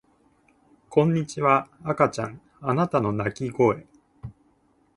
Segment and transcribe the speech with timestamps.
[0.89, 3.85] こんにちは赤ちゃんあなたの泣き声